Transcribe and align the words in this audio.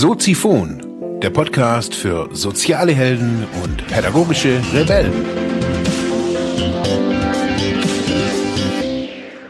Soziphon, 0.00 1.20
der 1.20 1.30
Podcast 1.30 1.92
für 1.92 2.28
soziale 2.32 2.92
Helden 2.92 3.44
und 3.64 3.84
pädagogische 3.88 4.62
Rebellen. 4.72 5.12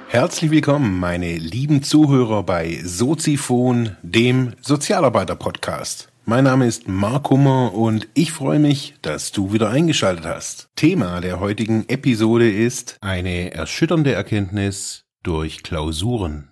Herzlich 0.08 0.50
willkommen, 0.50 0.98
meine 0.98 1.36
lieben 1.36 1.82
Zuhörer 1.82 2.44
bei 2.44 2.80
Soziphon, 2.82 3.98
dem 4.00 4.54
Sozialarbeiter-Podcast. 4.62 6.08
Mein 6.24 6.44
Name 6.44 6.66
ist 6.66 6.88
Mark 6.88 7.28
Hummer 7.28 7.74
und 7.74 8.08
ich 8.14 8.32
freue 8.32 8.58
mich, 8.58 8.94
dass 9.02 9.32
du 9.32 9.52
wieder 9.52 9.68
eingeschaltet 9.68 10.24
hast. 10.24 10.70
Thema 10.76 11.20
der 11.20 11.40
heutigen 11.40 11.86
Episode 11.88 12.50
ist 12.50 12.96
eine 13.02 13.52
erschütternde 13.52 14.14
Erkenntnis 14.14 15.04
durch 15.22 15.62
Klausuren. 15.62 16.48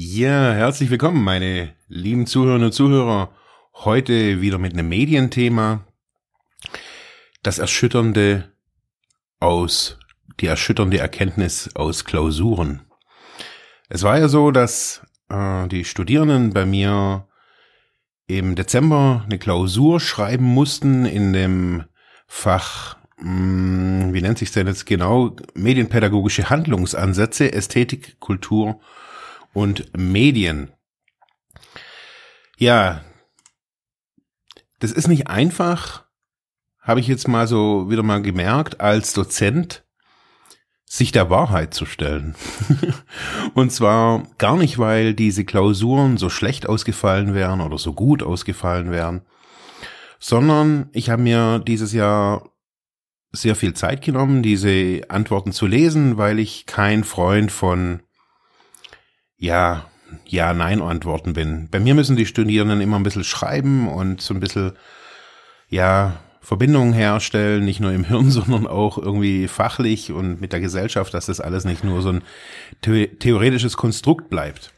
Ja, 0.00 0.52
herzlich 0.52 0.90
willkommen, 0.90 1.24
meine 1.24 1.74
lieben 1.88 2.28
Zuhörerinnen 2.28 2.66
und 2.66 2.72
Zuhörer. 2.72 3.32
Heute 3.74 4.40
wieder 4.40 4.56
mit 4.58 4.72
einem 4.72 4.88
Medienthema. 4.88 5.88
Das 7.42 7.58
Erschütternde 7.58 8.52
aus, 9.40 9.98
die 10.38 10.46
erschütternde 10.46 10.98
Erkenntnis 10.98 11.74
aus 11.74 12.04
Klausuren. 12.04 12.82
Es 13.88 14.04
war 14.04 14.16
ja 14.16 14.28
so, 14.28 14.52
dass 14.52 15.04
äh, 15.30 15.66
die 15.66 15.84
Studierenden 15.84 16.52
bei 16.52 16.64
mir 16.64 17.26
im 18.28 18.54
Dezember 18.54 19.24
eine 19.24 19.40
Klausur 19.40 19.98
schreiben 19.98 20.44
mussten 20.44 21.06
in 21.06 21.32
dem 21.32 21.82
Fach, 22.28 22.98
mh, 23.16 23.24
hm, 23.24 24.14
wie 24.14 24.22
nennt 24.22 24.38
sich 24.38 24.52
denn 24.52 24.68
jetzt 24.68 24.86
genau, 24.86 25.34
medienpädagogische 25.54 26.50
Handlungsansätze, 26.50 27.52
Ästhetik, 27.52 28.20
Kultur 28.20 28.80
und 29.58 29.90
Medien. 29.96 30.70
Ja, 32.58 33.02
das 34.78 34.92
ist 34.92 35.08
nicht 35.08 35.26
einfach, 35.26 36.04
habe 36.80 37.00
ich 37.00 37.08
jetzt 37.08 37.26
mal 37.26 37.48
so 37.48 37.90
wieder 37.90 38.04
mal 38.04 38.22
gemerkt, 38.22 38.80
als 38.80 39.14
Dozent 39.14 39.84
sich 40.84 41.10
der 41.10 41.28
Wahrheit 41.28 41.74
zu 41.74 41.86
stellen. 41.86 42.36
und 43.54 43.72
zwar 43.72 44.28
gar 44.38 44.56
nicht, 44.56 44.78
weil 44.78 45.12
diese 45.12 45.44
Klausuren 45.44 46.18
so 46.18 46.30
schlecht 46.30 46.68
ausgefallen 46.68 47.34
wären 47.34 47.60
oder 47.60 47.78
so 47.78 47.92
gut 47.94 48.22
ausgefallen 48.22 48.92
wären, 48.92 49.22
sondern 50.20 50.88
ich 50.92 51.10
habe 51.10 51.22
mir 51.22 51.58
dieses 51.58 51.92
Jahr 51.92 52.52
sehr 53.32 53.56
viel 53.56 53.74
Zeit 53.74 54.02
genommen, 54.02 54.44
diese 54.44 55.02
Antworten 55.08 55.50
zu 55.50 55.66
lesen, 55.66 56.16
weil 56.16 56.38
ich 56.38 56.64
kein 56.66 57.02
Freund 57.02 57.50
von 57.50 58.02
ja, 59.38 59.86
ja, 60.26 60.52
nein 60.52 60.82
Antworten 60.82 61.32
bin. 61.32 61.68
Bei 61.70 61.80
mir 61.80 61.94
müssen 61.94 62.16
die 62.16 62.26
Studierenden 62.26 62.80
immer 62.80 62.96
ein 62.98 63.02
bisschen 63.02 63.24
schreiben 63.24 63.88
und 63.88 64.20
so 64.20 64.34
ein 64.34 64.40
bisschen, 64.40 64.72
ja, 65.68 66.18
Verbindungen 66.40 66.94
herstellen, 66.94 67.64
nicht 67.64 67.80
nur 67.80 67.92
im 67.92 68.04
Hirn, 68.04 68.30
sondern 68.30 68.66
auch 68.66 68.98
irgendwie 68.98 69.48
fachlich 69.48 70.12
und 70.12 70.40
mit 70.40 70.52
der 70.52 70.60
Gesellschaft, 70.60 71.12
dass 71.14 71.26
das 71.26 71.40
alles 71.40 71.64
nicht 71.64 71.84
nur 71.84 72.02
so 72.02 72.10
ein 72.10 72.22
theoretisches 72.80 73.76
Konstrukt 73.76 74.30
bleibt. 74.30 74.72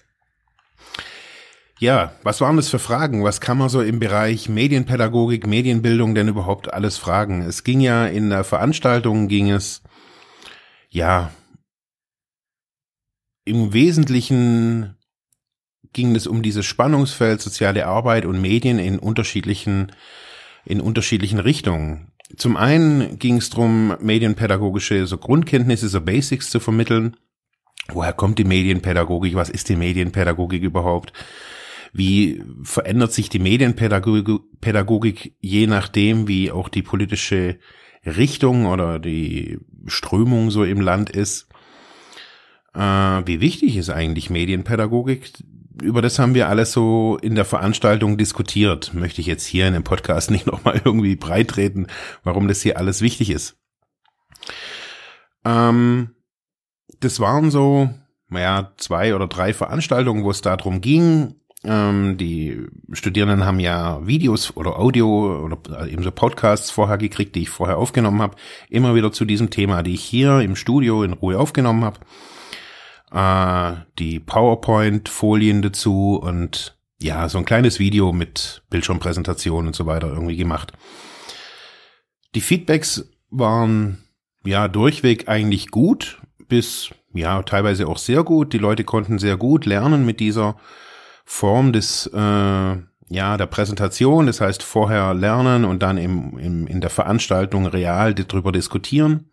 Ja, 1.79 2.13
was 2.23 2.43
waren 2.43 2.57
das 2.57 2.69
für 2.69 2.79
Fragen? 2.79 3.25
Was 3.25 3.41
kann 3.41 3.57
man 3.57 3.71
so 3.71 3.81
im 3.81 4.01
Bereich 4.01 4.51
Medienpädagogik, 4.51 5.47
Medienbildung 5.47 6.15
denn 6.15 6.29
überhaupt 6.29 6.75
alles 6.75 6.99
fragen? 6.99 7.41
Es 7.41 7.65
ging 7.65 7.81
ja 7.81 8.05
in 8.05 8.29
der 8.29 8.45
Veranstaltung 8.45 9.29
ging 9.29 9.51
es 9.51 9.81
ja 10.91 11.31
im 13.45 13.73
Wesentlichen 13.73 14.97
ging 15.93 16.15
es 16.15 16.27
um 16.27 16.43
dieses 16.43 16.67
Spannungsfeld 16.67 17.41
soziale 17.41 17.87
Arbeit 17.87 18.25
und 18.25 18.41
Medien 18.41 18.79
in 18.79 18.99
unterschiedlichen, 18.99 19.93
in 20.65 20.81
unterschiedlichen 20.81 21.39
Richtungen. 21.39 22.13
Zum 22.37 22.57
einen 22.57 23.19
ging 23.19 23.39
es 23.39 23.51
darum, 23.51 23.97
medienpädagogische 24.01 25.07
so 25.07 25.19
Grundkenntnisse, 25.19 25.89
so 25.89 26.01
Basics 26.01 26.51
zu 26.51 26.61
vermitteln. 26.61 27.17
Woher 27.89 28.13
kommt 28.13 28.39
die 28.39 28.45
Medienpädagogik? 28.45 29.35
Was 29.35 29.51
ist 29.51 29.69
die 29.69 29.77
Medienpädagogik 29.77 30.63
überhaupt? 30.63 31.13
Wie 31.93 32.43
verändert 32.63 33.13
sich 33.13 33.31
die 33.31 33.41
Medienpädagogik 33.41 35.35
je 35.41 35.67
nachdem, 35.67 36.29
wie 36.29 36.53
auch 36.53 36.69
die 36.69 36.83
politische 36.83 37.59
Richtung 38.07 38.67
oder 38.67 39.01
die 39.01 39.59
Strömung 39.87 40.53
so 40.53 40.63
im 40.63 40.81
Land 40.81 41.11
ist? 41.11 41.50
Äh, 42.75 42.81
wie 42.81 43.41
wichtig 43.41 43.77
ist 43.77 43.91
eigentlich 43.91 44.31
Medienpädagogik? 44.31 45.33
Über 45.83 46.03
das 46.03 46.19
haben 46.19 46.35
wir 46.35 46.49
alles 46.49 46.73
so 46.73 47.19
in 47.23 47.35
der 47.35 47.45
Veranstaltung 47.45 48.19
diskutiert. 48.19 48.93
Möchte 48.95 49.21
ich 49.21 49.27
jetzt 49.27 49.47
hier 49.47 49.67
in 49.67 49.75
dem 49.75 49.85
Podcast 49.85 50.31
nicht 50.31 50.47
nochmal 50.47 50.81
irgendwie 50.85 51.17
breitreten, 51.17 51.87
warum 52.23 52.49
das 52.49 52.63
hier 52.63 52.79
alles 52.79 53.01
wichtig 53.01 53.31
ist. 53.31 53.57
Ähm, 55.45 56.11
das 57.01 57.19
waren 57.19 57.51
so, 57.51 57.91
naja, 58.29 58.73
zwei 58.77 59.15
oder 59.15 59.27
drei 59.27 59.53
Veranstaltungen, 59.55 60.25
wo 60.25 60.31
es 60.31 60.43
darum 60.43 60.81
ging. 60.81 61.35
Ähm, 61.63 62.17
die 62.17 62.67
Studierenden 62.93 63.45
haben 63.45 63.61
ja 63.61 64.07
Videos 64.07 64.57
oder 64.57 64.79
Audio 64.79 65.45
oder 65.45 65.87
eben 65.89 66.03
so 66.03 66.11
Podcasts 66.11 66.71
vorher 66.71 66.99
gekriegt, 66.99 67.35
die 67.35 67.43
ich 67.43 67.51
vorher 67.51 67.79
aufgenommen 67.79 68.23
habe, 68.23 68.37
immer 68.69 68.95
wieder 68.95 69.13
zu 69.13 69.25
diesem 69.25 69.51
Thema, 69.51 69.83
die 69.83 69.95
ich 69.95 70.03
hier 70.03 70.41
im 70.41 70.57
Studio 70.57 71.03
in 71.03 71.13
Ruhe 71.13 71.39
aufgenommen 71.39 71.85
habe 71.85 72.01
äh, 73.13 73.73
die 73.99 74.21
PowerPoint-Folien 74.21 75.63
dazu 75.63 76.21
und 76.23 76.77
ja, 77.03 77.29
so 77.29 77.39
ein 77.39 77.45
kleines 77.45 77.79
Video 77.79 78.13
mit 78.13 78.63
Bildschirmpräsentation 78.71 79.67
und 79.67 79.75
so 79.75 79.87
weiter 79.87 80.09
irgendwie 80.09 80.37
gemacht. 80.37 80.73
Die 82.35 82.41
Feedbacks 82.41 83.09
waren 83.31 84.05
ja 84.45 84.69
durchweg 84.69 85.29
eigentlich 85.29 85.71
gut, 85.71 86.21
bis 86.49 86.91
ja 87.13 87.43
teilweise 87.43 87.89
auch 87.89 87.99
sehr 87.99 88.23
gut. 88.23 88.53
Die 88.53 88.59
Leute 88.59 88.85
konnten 88.85 89.19
sehr 89.19 89.37
gut 89.37 89.67
lernen 89.67 90.05
mit 90.05 90.21
dieser 90.21 90.57
Form 91.25 91.73
des 91.73 92.07
äh, 92.13 92.19
ja 92.19 93.37
der 93.37 93.47
Präsentation. 93.47 94.27
Das 94.27 94.41
heißt 94.41 94.63
vorher 94.63 95.15
lernen 95.15 95.65
und 95.65 95.83
dann 95.83 95.99
im, 95.99 96.39
im, 96.39 96.67
in 96.67 96.81
der 96.81 96.91
Veranstaltung 96.91 97.67
real 97.67 98.15
darüber 98.15 98.53
diskutieren. 98.53 99.30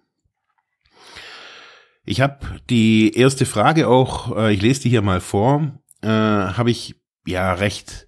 Ich 2.10 2.22
habe 2.22 2.40
die 2.70 3.14
erste 3.16 3.46
Frage 3.46 3.90
auch, 3.90 4.36
äh, 4.38 4.54
ich 4.54 4.62
lese 4.62 4.84
die 4.84 4.90
hier 4.90 5.02
mal 5.02 5.20
vor, 5.20 5.74
äh, 6.02 6.08
habe 6.08 6.72
ich 6.72 6.96
ja 7.26 7.54
recht 7.54 8.08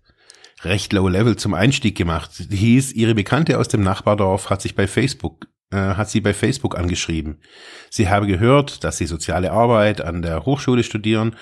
recht 0.64 0.94
low 0.94 1.10
level 1.10 1.36
zum 1.36 1.54
Einstieg 1.54 1.98
gemacht. 1.98 2.52
Die 2.52 2.56
hieß, 2.56 2.94
ihre 2.94 3.14
Bekannte 3.14 3.60
aus 3.60 3.68
dem 3.68 3.82
Nachbardorf 3.82 4.50
hat 4.50 4.62
sich 4.62 4.74
bei 4.74 4.88
Facebook 4.88 5.48
äh, 5.72 5.76
hat 5.76 6.10
sie 6.10 6.22
bei 6.22 6.34
Facebook 6.34 6.78
angeschrieben. 6.78 7.40
Sie 7.90 8.10
habe 8.10 8.26
gehört, 8.26 8.86
dass 8.86 8.98
sie 8.98 9.06
soziale 9.06 9.52
Arbeit 9.52 10.00
an 10.00 10.22
der 10.22 10.46
Hochschule 10.46 10.84
studieren 10.84 11.36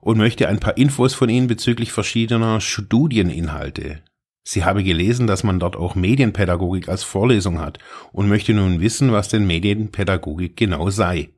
und 0.00 0.18
möchte 0.18 0.48
ein 0.48 0.58
paar 0.58 0.76
Infos 0.76 1.14
von 1.14 1.28
ihnen 1.28 1.46
bezüglich 1.46 1.92
verschiedener 1.92 2.60
Studieninhalte. 2.60 4.02
Sie 4.42 4.64
habe 4.64 4.82
gelesen, 4.82 5.28
dass 5.28 5.44
man 5.44 5.60
dort 5.60 5.76
auch 5.76 5.94
Medienpädagogik 5.94 6.88
als 6.88 7.04
Vorlesung 7.04 7.60
hat 7.60 7.78
und 8.12 8.28
möchte 8.28 8.54
nun 8.54 8.80
wissen, 8.80 9.12
was 9.12 9.28
denn 9.28 9.46
Medienpädagogik 9.46 10.56
genau 10.56 10.90
sei. 10.90 11.30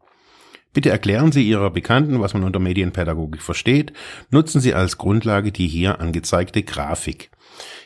Bitte 0.78 0.91
erklären 0.91 1.33
Sie 1.33 1.43
Ihrer 1.43 1.71
Bekannten, 1.71 2.21
was 2.21 2.34
man 2.34 2.44
unter 2.44 2.61
Medienpädagogik 2.61 3.43
versteht. 3.43 3.93
Nutzen 4.31 4.61
Sie 4.61 4.75
als 4.75 4.97
Grundlage 4.97 5.50
die 5.50 5.66
hier 5.66 6.00
angezeigte 6.00 6.62
Grafik. 6.62 7.33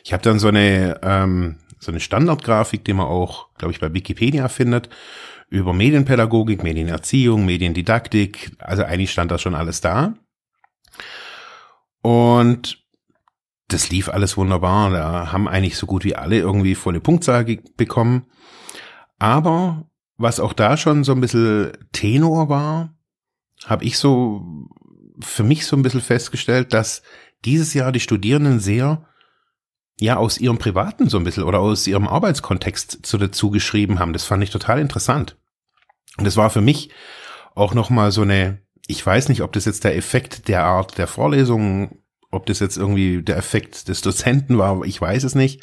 Ich 0.03 0.13
habe 0.13 0.21
dann 0.21 0.37
so 0.37 0.49
eine, 0.49 0.99
ähm, 1.01 1.57
so 1.79 1.91
eine 1.91 1.99
Standardgrafik, 1.99 2.85
die 2.85 2.93
man 2.93 3.07
auch, 3.07 3.47
glaube 3.57 3.71
ich, 3.71 3.79
bei 3.79 3.91
Wikipedia 3.95 4.47
findet, 4.47 4.89
über 5.49 5.73
Medienpädagogik, 5.73 6.61
Medienerziehung, 6.61 7.47
Mediendidaktik. 7.47 8.51
Also 8.59 8.83
eigentlich 8.83 9.09
stand 9.09 9.31
da 9.31 9.39
schon 9.39 9.55
alles 9.55 9.81
da. 9.81 10.13
Und 12.03 12.77
das 13.69 13.89
lief 13.89 14.07
alles 14.07 14.37
wunderbar. 14.37 14.91
Da 14.91 15.31
haben 15.31 15.47
eigentlich 15.47 15.77
so 15.77 15.87
gut 15.87 16.03
wie 16.03 16.15
alle 16.15 16.37
irgendwie 16.37 16.75
volle 16.75 16.99
Punktzahl 16.99 17.43
bekommen. 17.75 18.27
Aber 19.17 19.87
was 20.17 20.39
auch 20.39 20.53
da 20.53 20.77
schon 20.77 21.03
so 21.03 21.11
ein 21.11 21.21
bisschen 21.21 21.71
Tenor 21.91 22.49
war, 22.49 22.95
habe 23.65 23.85
ich 23.85 23.97
so 23.97 24.67
für 25.19 25.43
mich 25.43 25.65
so 25.65 25.75
ein 25.75 25.83
bisschen 25.83 26.01
festgestellt, 26.01 26.73
dass 26.73 27.03
dieses 27.45 27.73
Jahr 27.73 27.91
die 27.91 27.99
Studierenden 27.99 28.59
sehr 28.59 29.05
ja 29.99 30.17
aus 30.17 30.37
ihrem 30.37 30.57
privaten 30.57 31.09
so 31.09 31.17
ein 31.17 31.23
bisschen 31.23 31.43
oder 31.43 31.59
aus 31.59 31.87
ihrem 31.87 32.07
Arbeitskontext 32.07 33.05
zu 33.05 33.17
dazu 33.17 33.51
geschrieben 33.51 33.99
haben. 33.99 34.13
Das 34.13 34.25
fand 34.25 34.43
ich 34.43 34.49
total 34.49 34.79
interessant. 34.79 35.37
Und 36.17 36.25
das 36.25 36.37
war 36.37 36.49
für 36.49 36.61
mich 36.61 36.89
auch 37.55 37.73
noch 37.73 37.89
mal 37.89 38.11
so 38.11 38.21
eine 38.21 38.63
ich 38.87 39.05
weiß 39.05 39.29
nicht, 39.29 39.41
ob 39.41 39.53
das 39.53 39.65
jetzt 39.65 39.83
der 39.83 39.95
Effekt 39.95 40.47
der 40.47 40.63
Art 40.63 40.97
der 40.97 41.07
Vorlesung, 41.07 41.99
ob 42.31 42.45
das 42.45 42.59
jetzt 42.59 42.77
irgendwie 42.77 43.21
der 43.21 43.37
Effekt 43.37 43.87
des 43.87 44.01
Dozenten 44.01 44.57
war, 44.57 44.83
ich 44.83 44.99
weiß 44.99 45.23
es 45.23 45.35
nicht. 45.35 45.61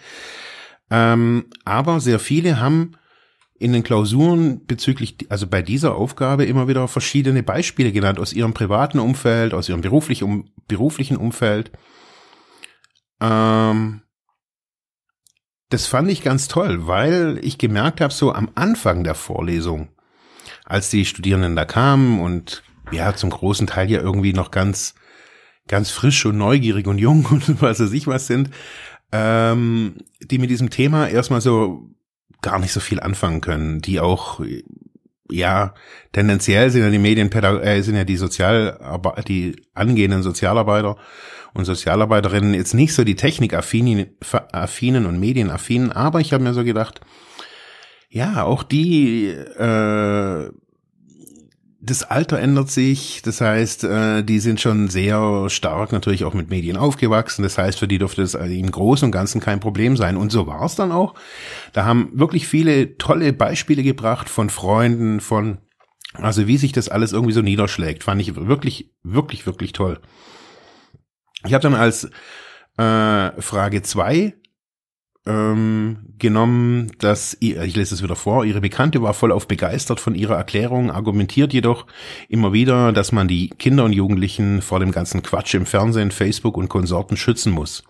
Ähm, 0.90 1.46
aber 1.64 2.00
sehr 2.00 2.18
viele 2.18 2.60
haben 2.60 2.96
in 3.60 3.74
den 3.74 3.82
Klausuren 3.82 4.66
bezüglich, 4.66 5.18
also 5.28 5.46
bei 5.46 5.60
dieser 5.60 5.94
Aufgabe 5.94 6.46
immer 6.46 6.66
wieder 6.66 6.88
verschiedene 6.88 7.42
Beispiele 7.42 7.92
genannt 7.92 8.18
aus 8.18 8.32
ihrem 8.32 8.54
privaten 8.54 8.98
Umfeld, 8.98 9.52
aus 9.52 9.68
ihrem 9.68 9.82
beruflichen, 9.82 10.50
beruflichen 10.66 11.18
Umfeld. 11.18 11.70
Ähm, 13.20 14.00
das 15.68 15.86
fand 15.86 16.10
ich 16.10 16.22
ganz 16.22 16.48
toll, 16.48 16.86
weil 16.86 17.38
ich 17.42 17.58
gemerkt 17.58 18.00
habe, 18.00 18.14
so 18.14 18.32
am 18.32 18.50
Anfang 18.54 19.04
der 19.04 19.14
Vorlesung, 19.14 19.90
als 20.64 20.88
die 20.88 21.04
Studierenden 21.04 21.54
da 21.54 21.66
kamen 21.66 22.18
und 22.18 22.62
ja, 22.92 23.14
zum 23.14 23.28
großen 23.28 23.66
Teil 23.66 23.90
ja 23.90 24.00
irgendwie 24.00 24.32
noch 24.32 24.50
ganz, 24.50 24.94
ganz 25.68 25.90
frisch 25.90 26.24
und 26.24 26.38
neugierig 26.38 26.86
und 26.86 26.96
jung 26.96 27.26
und 27.30 27.60
was 27.60 27.78
weiß 27.78 27.92
ich 27.92 28.06
was 28.06 28.26
sind, 28.26 28.48
ähm, 29.12 29.96
die 30.22 30.38
mit 30.38 30.48
diesem 30.48 30.70
Thema 30.70 31.08
erstmal 31.08 31.42
so 31.42 31.90
gar 32.42 32.58
nicht 32.58 32.72
so 32.72 32.80
viel 32.80 33.00
anfangen 33.00 33.40
können, 33.40 33.80
die 33.80 34.00
auch 34.00 34.40
ja, 35.30 35.74
tendenziell 36.12 36.70
sind 36.70 36.82
ja 36.82 36.90
die 36.90 36.98
Medienpädagogen, 36.98 37.66
äh, 37.66 37.82
sind 37.82 37.96
ja 37.96 38.04
die 38.04 38.16
Sozialarbeiter, 38.16 39.22
die 39.22 39.56
angehenden 39.74 40.22
Sozialarbeiter 40.22 40.96
und 41.54 41.64
Sozialarbeiterinnen 41.64 42.54
jetzt 42.54 42.74
nicht 42.74 42.94
so 42.94 43.04
die 43.04 43.16
Technikaffinen 43.16 44.16
und 45.06 45.20
Medienaffinen, 45.20 45.92
aber 45.92 46.20
ich 46.20 46.32
habe 46.32 46.44
mir 46.44 46.54
so 46.54 46.64
gedacht, 46.64 47.00
ja, 48.08 48.42
auch 48.42 48.62
die 48.62 49.28
äh, 49.28 50.50
das 51.82 52.02
Alter 52.02 52.38
ändert 52.38 52.70
sich, 52.70 53.22
das 53.22 53.40
heißt, 53.40 53.84
äh, 53.84 54.22
die 54.22 54.38
sind 54.38 54.60
schon 54.60 54.88
sehr 54.88 55.48
stark 55.48 55.92
natürlich 55.92 56.24
auch 56.24 56.34
mit 56.34 56.50
Medien 56.50 56.76
aufgewachsen. 56.76 57.42
Das 57.42 57.56
heißt, 57.56 57.78
für 57.78 57.88
die 57.88 57.98
dürfte 57.98 58.22
es 58.22 58.34
im 58.34 58.70
Großen 58.70 59.06
und 59.06 59.12
Ganzen 59.12 59.40
kein 59.40 59.60
Problem 59.60 59.96
sein. 59.96 60.18
Und 60.18 60.30
so 60.30 60.46
war 60.46 60.62
es 60.64 60.74
dann 60.74 60.92
auch. 60.92 61.14
Da 61.72 61.86
haben 61.86 62.10
wirklich 62.12 62.46
viele 62.46 62.98
tolle 62.98 63.32
Beispiele 63.32 63.82
gebracht 63.82 64.28
von 64.28 64.50
Freunden, 64.50 65.20
von 65.20 65.58
also 66.14 66.46
wie 66.46 66.56
sich 66.56 66.72
das 66.72 66.88
alles 66.88 67.12
irgendwie 67.12 67.32
so 67.32 67.40
niederschlägt, 67.40 68.04
fand 68.04 68.20
ich 68.20 68.34
wirklich, 68.34 68.90
wirklich, 69.02 69.46
wirklich 69.46 69.72
toll. 69.72 70.00
Ich 71.46 71.54
habe 71.54 71.62
dann 71.62 71.74
als 71.74 72.10
äh, 72.76 73.40
Frage 73.40 73.82
zwei 73.82 74.34
ähm, 75.30 75.98
genommen, 76.18 76.90
dass, 76.98 77.36
ich 77.40 77.76
lese 77.76 77.94
es 77.94 78.02
wieder 78.02 78.16
vor, 78.16 78.44
ihre 78.44 78.60
Bekannte 78.60 79.02
war 79.02 79.14
voll 79.14 79.32
auf 79.32 79.46
begeistert 79.46 80.00
von 80.00 80.14
ihrer 80.14 80.36
Erklärung, 80.36 80.90
argumentiert 80.90 81.52
jedoch 81.52 81.86
immer 82.28 82.52
wieder, 82.52 82.92
dass 82.92 83.12
man 83.12 83.28
die 83.28 83.48
Kinder 83.50 83.84
und 83.84 83.92
Jugendlichen 83.92 84.62
vor 84.62 84.80
dem 84.80 84.92
ganzen 84.92 85.22
Quatsch 85.22 85.54
im 85.54 85.66
Fernsehen, 85.66 86.10
Facebook 86.10 86.56
und 86.56 86.68
Konsorten 86.68 87.16
schützen 87.16 87.52
muss. 87.52 87.84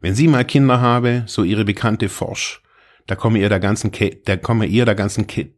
Wenn 0.00 0.14
sie 0.14 0.28
mal 0.28 0.44
Kinder 0.44 0.80
habe, 0.80 1.24
so 1.26 1.42
ihre 1.42 1.64
Bekannte 1.64 2.08
forsch, 2.08 2.62
da 3.06 3.16
komme 3.16 3.38
ihr 3.38 3.48
der 3.48 3.60
ganzen, 3.60 3.90
Kä 3.90 4.20
da 4.24 4.36
komme 4.36 4.66
ihr 4.66 4.84
der 4.84 4.94
ganzen, 4.94 5.26
Kä 5.26 5.48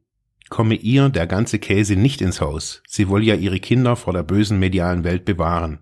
komme 0.48 0.76
ihr 0.76 1.08
der 1.08 1.26
ganze 1.26 1.58
Käse 1.58 1.96
nicht 1.96 2.20
ins 2.20 2.40
Haus. 2.40 2.82
Sie 2.86 3.08
wolle 3.08 3.24
ja 3.24 3.34
ihre 3.34 3.60
Kinder 3.60 3.96
vor 3.96 4.12
der 4.12 4.22
bösen 4.22 4.58
medialen 4.58 5.04
Welt 5.04 5.24
bewahren. 5.24 5.80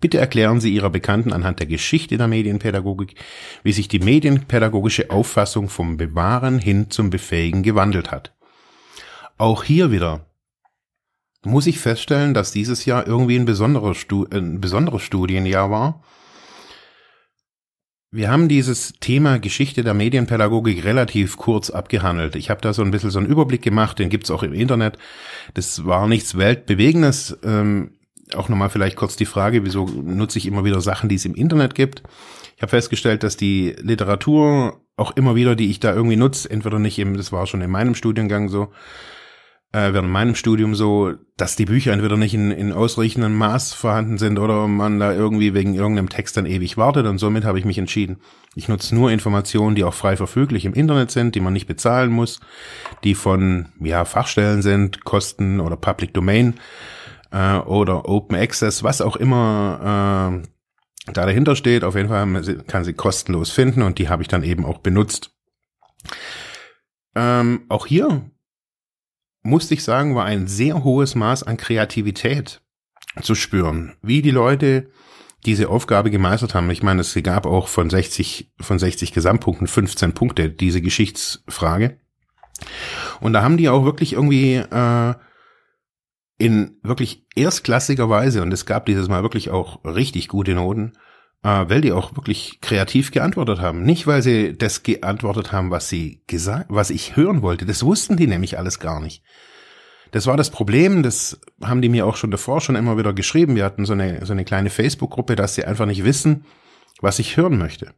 Bitte 0.00 0.18
erklären 0.18 0.60
Sie 0.60 0.72
Ihrer 0.72 0.90
Bekannten 0.90 1.32
anhand 1.32 1.58
der 1.58 1.66
Geschichte 1.66 2.16
der 2.18 2.28
Medienpädagogik, 2.28 3.16
wie 3.64 3.72
sich 3.72 3.88
die 3.88 3.98
medienpädagogische 3.98 5.10
Auffassung 5.10 5.68
vom 5.68 5.96
Bewahren 5.96 6.58
hin 6.58 6.90
zum 6.90 7.10
Befähigen 7.10 7.64
gewandelt 7.64 8.12
hat. 8.12 8.32
Auch 9.38 9.64
hier 9.64 9.90
wieder 9.90 10.26
muss 11.44 11.66
ich 11.66 11.80
feststellen, 11.80 12.34
dass 12.34 12.52
dieses 12.52 12.84
Jahr 12.84 13.06
irgendwie 13.06 13.36
ein, 13.36 13.44
besonderer 13.44 13.94
Stu 13.94 14.26
ein 14.30 14.60
besonderes 14.60 15.02
Studienjahr 15.02 15.70
war. 15.70 16.02
Wir 18.10 18.30
haben 18.30 18.48
dieses 18.48 18.94
Thema 19.00 19.38
Geschichte 19.38 19.84
der 19.84 19.94
Medienpädagogik 19.94 20.84
relativ 20.84 21.36
kurz 21.36 21.70
abgehandelt. 21.70 22.36
Ich 22.36 22.50
habe 22.50 22.60
da 22.60 22.72
so 22.72 22.82
ein 22.82 22.90
bisschen 22.90 23.10
so 23.10 23.18
einen 23.18 23.28
Überblick 23.28 23.62
gemacht, 23.62 23.98
den 23.98 24.08
gibt's 24.08 24.30
auch 24.30 24.42
im 24.42 24.54
Internet. 24.54 24.96
Das 25.54 25.84
war 25.84 26.08
nichts 26.08 26.38
Weltbewegendes. 26.38 27.38
Ähm, 27.44 27.97
auch 28.34 28.48
nochmal 28.48 28.70
vielleicht 28.70 28.96
kurz 28.96 29.16
die 29.16 29.26
Frage, 29.26 29.64
wieso 29.64 29.86
nutze 29.86 30.38
ich 30.38 30.46
immer 30.46 30.64
wieder 30.64 30.80
Sachen, 30.80 31.08
die 31.08 31.16
es 31.16 31.24
im 31.24 31.34
Internet 31.34 31.74
gibt? 31.74 32.02
Ich 32.56 32.62
habe 32.62 32.70
festgestellt, 32.70 33.22
dass 33.22 33.36
die 33.36 33.74
Literatur 33.78 34.80
auch 34.96 35.16
immer 35.16 35.34
wieder, 35.34 35.54
die 35.54 35.70
ich 35.70 35.80
da 35.80 35.94
irgendwie 35.94 36.16
nutze, 36.16 36.50
entweder 36.50 36.78
nicht 36.78 36.98
eben, 36.98 37.16
das 37.16 37.32
war 37.32 37.46
schon 37.46 37.62
in 37.62 37.70
meinem 37.70 37.94
Studiengang 37.94 38.48
so, 38.48 38.68
äh, 39.72 39.92
während 39.92 40.08
meinem 40.08 40.34
Studium 40.34 40.74
so, 40.74 41.12
dass 41.36 41.54
die 41.54 41.66
Bücher 41.66 41.92
entweder 41.92 42.16
nicht 42.16 42.34
in, 42.34 42.50
in 42.50 42.72
ausreichendem 42.72 43.36
Maß 43.36 43.74
vorhanden 43.74 44.16
sind 44.16 44.38
oder 44.38 44.66
man 44.66 44.98
da 44.98 45.12
irgendwie 45.12 45.52
wegen 45.52 45.74
irgendeinem 45.74 46.08
Text 46.08 46.36
dann 46.36 46.46
ewig 46.46 46.76
wartet 46.76 47.06
und 47.06 47.18
somit 47.18 47.44
habe 47.44 47.58
ich 47.58 47.64
mich 47.64 47.78
entschieden. 47.78 48.18
Ich 48.54 48.68
nutze 48.68 48.94
nur 48.94 49.10
Informationen, 49.10 49.76
die 49.76 49.84
auch 49.84 49.94
frei 49.94 50.16
verfüglich 50.16 50.64
im 50.64 50.72
Internet 50.72 51.10
sind, 51.10 51.34
die 51.34 51.40
man 51.40 51.52
nicht 51.52 51.66
bezahlen 51.66 52.10
muss, 52.10 52.40
die 53.04 53.14
von 53.14 53.68
ja 53.78 54.04
Fachstellen 54.04 54.62
sind, 54.62 55.04
Kosten 55.04 55.60
oder 55.60 55.76
Public 55.76 56.14
Domain 56.14 56.54
äh, 57.30 57.56
oder 57.58 58.08
Open 58.08 58.36
Access, 58.36 58.82
was 58.82 59.00
auch 59.00 59.16
immer 59.16 60.42
äh, 60.42 61.12
da 61.12 61.26
dahinter 61.26 61.56
steht. 61.56 61.84
Auf 61.84 61.94
jeden 61.94 62.08
Fall 62.08 62.64
kann 62.66 62.84
sie 62.84 62.94
kostenlos 62.94 63.50
finden 63.50 63.82
und 63.82 63.98
die 63.98 64.08
habe 64.08 64.22
ich 64.22 64.28
dann 64.28 64.42
eben 64.42 64.64
auch 64.64 64.78
benutzt. 64.78 65.30
Ähm, 67.14 67.64
auch 67.68 67.86
hier 67.86 68.30
musste 69.42 69.74
ich 69.74 69.82
sagen, 69.82 70.14
war 70.14 70.24
ein 70.24 70.46
sehr 70.46 70.84
hohes 70.84 71.14
Maß 71.14 71.42
an 71.42 71.56
Kreativität 71.56 72.60
zu 73.22 73.34
spüren, 73.34 73.96
wie 74.02 74.22
die 74.22 74.30
Leute 74.30 74.90
diese 75.46 75.68
Aufgabe 75.68 76.10
gemeistert 76.10 76.54
haben. 76.54 76.70
Ich 76.70 76.82
meine, 76.82 77.00
es 77.00 77.14
gab 77.22 77.46
auch 77.46 77.68
von 77.68 77.90
60, 77.90 78.52
von 78.60 78.78
60 78.78 79.12
Gesamtpunkten 79.12 79.66
15 79.66 80.12
Punkte, 80.12 80.50
diese 80.50 80.82
Geschichtsfrage. 80.82 81.98
Und 83.20 83.32
da 83.32 83.42
haben 83.42 83.56
die 83.56 83.68
auch 83.68 83.84
wirklich 83.84 84.14
irgendwie 84.14 84.56
äh, 84.56 85.14
in 86.38 86.78
wirklich 86.82 87.26
erstklassiger 87.34 88.08
Weise, 88.08 88.42
und 88.42 88.52
es 88.52 88.64
gab 88.64 88.86
dieses 88.86 89.08
Mal 89.08 89.22
wirklich 89.22 89.50
auch 89.50 89.84
richtig 89.84 90.28
gute 90.28 90.54
Noten, 90.54 90.92
äh, 91.42 91.64
weil 91.68 91.80
die 91.80 91.92
auch 91.92 92.16
wirklich 92.16 92.60
kreativ 92.60 93.10
geantwortet 93.10 93.60
haben. 93.60 93.82
Nicht, 93.82 94.06
weil 94.06 94.22
sie 94.22 94.56
das 94.56 94.82
geantwortet 94.84 95.52
haben, 95.52 95.70
was 95.70 95.88
sie 95.88 96.22
gesagt, 96.26 96.66
was 96.68 96.90
ich 96.90 97.16
hören 97.16 97.42
wollte. 97.42 97.66
Das 97.66 97.84
wussten 97.84 98.16
die 98.16 98.28
nämlich 98.28 98.56
alles 98.56 98.78
gar 98.78 99.00
nicht. 99.00 99.22
Das 100.12 100.26
war 100.26 100.36
das 100.36 100.50
Problem, 100.50 101.02
das 101.02 101.38
haben 101.62 101.82
die 101.82 101.90
mir 101.90 102.06
auch 102.06 102.16
schon 102.16 102.30
davor 102.30 102.60
schon 102.60 102.76
immer 102.76 102.96
wieder 102.96 103.12
geschrieben. 103.12 103.56
Wir 103.56 103.64
hatten 103.64 103.84
so 103.84 103.92
eine, 103.92 104.24
so 104.24 104.32
eine 104.32 104.44
kleine 104.44 104.70
Facebook-Gruppe, 104.70 105.36
dass 105.36 105.54
sie 105.54 105.64
einfach 105.64 105.86
nicht 105.86 106.04
wissen, 106.04 106.46
was 107.00 107.18
ich 107.18 107.36
hören 107.36 107.58
möchte. 107.58 107.92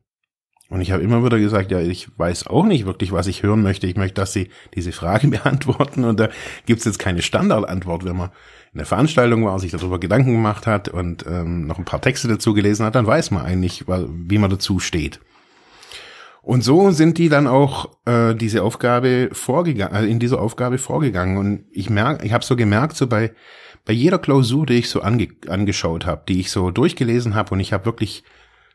Und 0.71 0.81
ich 0.81 0.93
habe 0.93 1.03
immer 1.03 1.25
wieder 1.25 1.39
gesagt, 1.39 1.73
ja, 1.73 1.81
ich 1.81 2.09
weiß 2.17 2.47
auch 2.47 2.65
nicht 2.65 2.87
wirklich, 2.87 3.11
was 3.11 3.27
ich 3.27 3.43
hören 3.43 3.61
möchte. 3.61 3.89
Ich 3.89 3.97
möchte, 3.97 4.15
dass 4.15 4.33
Sie 4.33 4.51
diese 4.75 4.93
Frage 4.93 5.29
beantworten. 5.29 6.05
Und 6.05 6.21
da 6.21 6.31
gibt's 6.65 6.85
jetzt 6.85 7.01
keine 7.01 7.23
Standardantwort. 7.23 8.05
Wenn 8.05 8.17
man 8.17 8.31
in 8.73 8.79
der 8.79 8.87
Veranstaltung 8.87 9.45
war, 9.45 9.59
sich 9.59 9.73
darüber 9.73 9.99
Gedanken 9.99 10.31
gemacht 10.31 10.69
hat 10.69 10.89
und 10.89 11.27
ähm, 11.27 11.67
noch 11.67 11.79
ein 11.79 11.85
paar 11.85 12.01
Texte 12.01 12.29
dazu 12.29 12.55
gelesen 12.55 12.87
hat, 12.87 12.95
dann 12.95 13.07
weiß 13.07 13.33
man 13.33 13.45
eigentlich, 13.45 13.85
wie 13.89 14.39
man 14.39 14.49
dazu 14.49 14.79
steht. 14.79 15.21
Und 16.41 16.63
so 16.63 16.91
sind 16.93 17.19
die 17.19 17.29
dann 17.29 17.49
auch 17.49 17.91
äh, 18.07 18.35
diese 18.35 18.63
Aufgabe 18.63 19.31
vorgegangen, 19.33 19.95
also 19.95 20.09
in 20.09 20.21
dieser 20.21 20.41
Aufgabe 20.41 20.79
vorgegangen. 20.79 21.37
Und 21.37 21.65
ich 21.73 21.91
merke, 21.91 22.25
ich 22.25 22.33
habe 22.33 22.45
so 22.45 22.55
gemerkt, 22.55 22.97
so 22.97 23.09
bei 23.09 23.33
bei 23.85 23.93
jeder 23.95 24.19
Klausur, 24.19 24.67
die 24.67 24.75
ich 24.75 24.91
so 24.91 25.01
ange 25.01 25.29
angeschaut 25.49 26.07
habe, 26.07 26.23
die 26.29 26.41
ich 26.41 26.51
so 26.51 26.71
durchgelesen 26.71 27.35
habe, 27.35 27.55
und 27.55 27.61
ich 27.61 27.73
habe 27.73 27.87
wirklich 27.87 28.25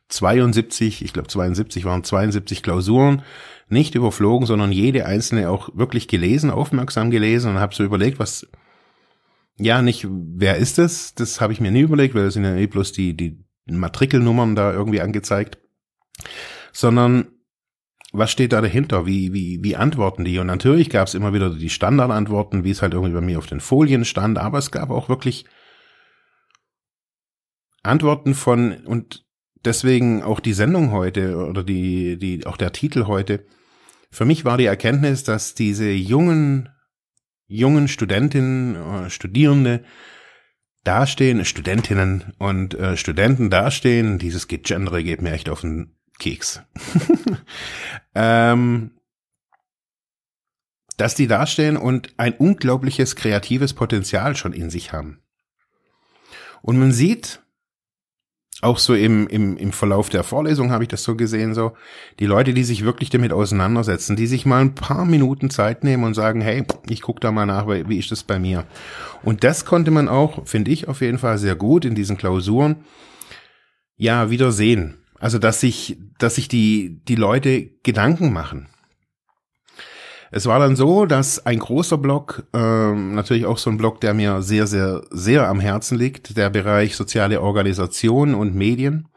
72, 0.10 1.04
ich 1.04 1.14
glaube 1.14 1.28
72 1.28 1.86
waren 1.86 2.04
72 2.04 2.64
Klausuren, 2.64 3.24
nicht 3.68 3.96
überflogen, 3.96 4.46
sondern 4.46 4.72
jede 4.72 5.06
einzelne 5.06 5.50
auch 5.50 5.70
wirklich 5.74 6.08
gelesen, 6.08 6.52
aufmerksam 6.52 7.10
gelesen 7.10 7.52
und 7.52 7.60
habe 7.60 7.74
so 7.74 7.84
überlegt, 7.84 8.20
was, 8.20 8.48
ja, 9.58 9.82
nicht, 9.82 10.08
wer 10.10 10.58
ist 10.58 10.78
es? 10.80 11.16
Das 11.16 11.42
habe 11.42 11.54
ich 11.54 11.60
mir 11.60 11.72
nie 11.72 11.82
überlegt, 11.82 12.14
weil 12.14 12.26
das 12.26 12.36
sind 12.36 12.44
ja 12.44 12.56
eh 12.56 12.68
bloß 12.68 12.92
die, 12.92 13.16
die 13.16 13.44
Matrikelnummern 13.66 14.56
da 14.56 14.72
irgendwie 14.72 15.02
angezeigt, 15.02 15.58
sondern 16.72 17.28
was 18.12 18.32
steht 18.32 18.54
da 18.54 18.62
dahinter? 18.62 19.06
Wie, 19.06 19.34
wie, 19.34 19.60
wie 19.62 19.76
antworten 19.76 20.24
die? 20.24 20.40
Und 20.40 20.48
natürlich 20.48 20.90
gab 20.90 21.08
es 21.08 21.16
immer 21.16 21.34
wieder 21.34 21.50
die 21.50 21.70
Standardantworten, 21.70 22.64
wie 22.64 22.72
es 22.72 22.82
halt 22.82 22.94
irgendwie 22.94 23.14
bei 23.14 23.22
mir 23.22 23.40
auf 23.40 23.48
den 23.48 23.60
Folien 23.60 24.06
stand, 24.06 24.38
aber 24.38 24.58
es 24.58 24.72
gab 24.72 24.90
auch 24.90 25.10
wirklich 25.10 25.46
Antworten 27.84 28.34
von, 28.34 28.86
und 28.86 29.25
deswegen 29.66 30.24
auch 30.24 30.40
die 30.40 30.54
Sendung 30.54 30.92
heute 30.92 31.38
oder 31.38 31.64
die, 31.64 32.18
die, 32.18 32.46
auch 32.46 32.58
der 32.58 32.72
Titel 32.72 33.06
heute. 33.06 33.46
Für 34.12 34.26
mich 34.26 34.46
war 34.46 34.58
die 34.58 34.66
Erkenntnis, 34.66 35.24
dass 35.24 35.56
diese 35.56 35.90
jungen, 35.90 36.70
jungen 37.48 37.88
Studentinnen, 37.88 38.76
äh, 38.76 39.10
Studierende 39.10 39.84
dastehen, 40.84 41.44
Studentinnen 41.46 42.34
und 42.38 42.76
äh, 42.76 42.96
Studenten 42.96 43.50
dastehen. 43.50 44.20
Dieses 44.20 44.48
Gegendere 44.48 45.04
geht 45.04 45.22
mir 45.22 45.34
echt 45.34 45.50
auf 45.50 45.62
den 45.62 45.96
Keks. 46.20 46.62
ähm, 48.16 48.92
dass 50.98 51.16
die 51.16 51.28
dastehen 51.28 51.76
und 51.76 52.14
ein 52.18 52.34
unglaubliches 52.34 53.16
kreatives 53.16 53.74
Potenzial 53.74 54.36
schon 54.36 54.54
in 54.54 54.70
sich 54.70 54.94
haben. 54.94 55.22
Und 56.62 56.80
man 56.80 56.92
sieht, 56.92 57.45
auch 58.66 58.80
so 58.80 58.94
im, 58.94 59.28
im, 59.28 59.56
im 59.58 59.72
Verlauf 59.72 60.10
der 60.10 60.24
Vorlesung 60.24 60.72
habe 60.72 60.84
ich 60.84 60.88
das 60.90 61.04
so 61.04 61.16
gesehen, 61.16 61.54
so 61.54 61.74
die 62.20 62.26
Leute, 62.26 62.54
die 62.54 62.64
sich 62.64 62.84
wirklich 62.84 63.10
damit 63.10 63.32
auseinandersetzen, 63.32 64.16
die 64.16 64.28
sich 64.28 64.46
mal 64.46 64.62
ein 64.62 64.76
paar 64.76 65.06
Minuten 65.06 65.50
Zeit 65.50 65.84
nehmen 65.84 66.04
und 66.04 66.16
sagen, 66.16 66.42
hey, 66.42 66.64
ich 66.90 67.02
gucke 67.02 67.20
da 67.20 67.32
mal 67.32 67.46
nach, 67.46 67.68
wie 67.68 67.98
ist 67.98 68.12
das 68.12 68.24
bei 68.24 68.40
mir? 68.40 68.66
Und 69.24 69.44
das 69.44 69.66
konnte 69.66 69.92
man 69.92 70.10
auch, 70.10 70.46
finde 70.48 70.72
ich, 70.72 70.88
auf 70.88 71.02
jeden 71.02 71.20
Fall 71.20 71.38
sehr 71.38 71.56
gut 71.56 71.86
in 71.86 71.96
diesen 71.96 72.18
Klausuren, 72.18 72.78
ja, 73.98 74.30
wieder 74.30 74.52
sehen. 74.52 74.98
Also, 75.20 75.40
dass 75.40 75.62
sich, 75.62 75.98
dass 76.18 76.36
sich 76.36 76.48
die, 76.48 77.02
die 77.08 77.16
Leute 77.16 77.70
Gedanken 77.84 78.34
machen. 78.34 78.68
Es 80.36 80.48
war 80.48 80.60
dann 80.60 80.76
so, 80.76 81.06
dass 81.06 81.46
ein 81.46 81.60
großer 81.60 81.98
Block, 81.98 82.44
ähm, 82.52 83.16
natürlich 83.16 83.46
auch 83.46 83.58
so 83.58 83.70
ein 83.70 83.78
Block, 83.78 84.02
der 84.02 84.14
mir 84.14 84.42
sehr, 84.42 84.68
sehr, 84.68 85.02
sehr 85.10 85.48
am 85.48 85.62
Herzen 85.62 85.98
liegt, 85.98 86.36
der 86.36 86.50
Bereich 86.50 86.98
soziale 86.98 87.40
Organisation 87.40 88.36
und 88.36 88.54
Medien, 88.54 89.08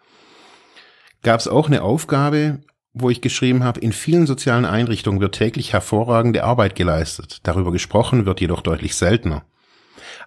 gab 1.25 1.41
es 1.41 1.49
auch 1.49 1.67
eine 1.67 1.83
Aufgabe, 1.83 2.61
wo 2.93 3.11
ich 3.11 3.21
geschrieben 3.21 3.65
habe, 3.65 3.81
in 3.81 3.93
vielen 3.93 4.29
sozialen 4.29 4.65
Einrichtungen 4.65 5.21
wird 5.21 5.35
täglich 5.35 5.73
hervorragende 5.73 6.45
Arbeit 6.45 6.77
geleistet. 6.77 7.41
Darüber 7.43 7.73
gesprochen 7.73 8.25
wird 8.25 8.41
jedoch 8.41 8.61
deutlich 8.61 8.95
seltener. 8.95 9.43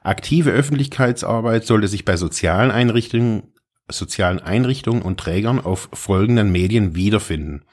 Aktive 0.03 0.51
Öffentlichkeitsarbeit 0.51 1.65
sollte 1.65 1.87
sich 1.87 2.03
bei 2.03 2.17
sozialen 2.17 2.69
Einrichtungen, 2.69 3.53
sozialen 3.89 4.41
Einrichtungen 4.41 5.03
und 5.03 5.21
Trägern 5.21 5.61
auf 5.61 5.87
folgenden 5.93 6.51
Medien 6.51 6.95
wiederfinden. 6.95 7.63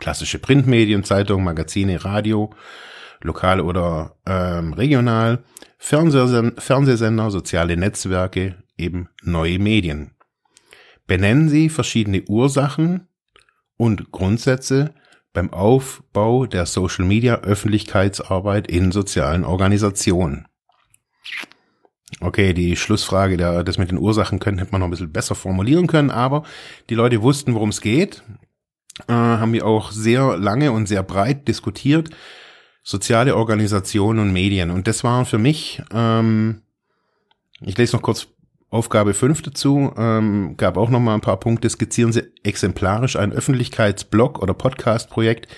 Klassische 0.00 0.38
Printmedien, 0.38 1.04
Zeitungen, 1.04 1.44
Magazine, 1.44 2.04
Radio, 2.04 2.50
lokal 3.22 3.60
oder 3.60 4.16
ähm, 4.26 4.72
regional, 4.72 5.44
Fernsehsender, 5.78 6.60
Fernsehsender, 6.60 7.30
soziale 7.30 7.76
Netzwerke, 7.76 8.56
eben 8.76 9.08
neue 9.22 9.58
Medien. 9.58 10.12
Benennen 11.06 11.48
Sie 11.48 11.68
verschiedene 11.68 12.22
Ursachen 12.22 13.08
und 13.76 14.10
Grundsätze 14.10 14.94
beim 15.32 15.52
Aufbau 15.52 16.46
der 16.46 16.66
Social 16.66 17.04
Media 17.04 17.36
Öffentlichkeitsarbeit 17.40 18.68
in 18.68 18.92
sozialen 18.92 19.44
Organisationen. 19.44 20.46
Okay, 22.20 22.52
die 22.52 22.76
Schlussfrage, 22.76 23.36
der, 23.36 23.64
das 23.64 23.78
mit 23.78 23.90
den 23.90 23.98
Ursachen 23.98 24.40
können, 24.40 24.58
hätte 24.58 24.72
man 24.72 24.80
noch 24.80 24.88
ein 24.88 24.90
bisschen 24.90 25.12
besser 25.12 25.34
formulieren 25.34 25.86
können, 25.86 26.10
aber 26.10 26.42
die 26.90 26.94
Leute 26.94 27.22
wussten, 27.22 27.54
worum 27.54 27.68
es 27.68 27.80
geht, 27.80 28.22
äh, 29.08 29.12
haben 29.12 29.52
wir 29.52 29.66
auch 29.66 29.92
sehr 29.92 30.36
lange 30.36 30.72
und 30.72 30.86
sehr 30.86 31.02
breit 31.02 31.48
diskutiert, 31.48 32.10
soziale 32.82 33.36
Organisationen 33.36 34.20
und 34.20 34.32
Medien. 34.32 34.70
Und 34.70 34.86
das 34.86 35.04
waren 35.04 35.26
für 35.26 35.38
mich, 35.38 35.82
ähm, 35.92 36.62
ich 37.60 37.76
lese 37.76 37.96
noch 37.96 38.02
kurz 38.02 38.28
Aufgabe 38.72 39.14
5 39.14 39.42
dazu, 39.42 39.92
ähm, 39.96 40.54
gab 40.56 40.76
auch 40.76 40.90
noch 40.90 41.00
mal 41.00 41.14
ein 41.14 41.20
paar 41.20 41.40
Punkte. 41.40 41.68
Skizzieren 41.68 42.12
Sie 42.12 42.22
exemplarisch 42.44 43.16
ein 43.16 43.32
Öffentlichkeitsblog 43.32 44.40
oder 44.40 44.54
Podcast-Projekt, 44.54 45.48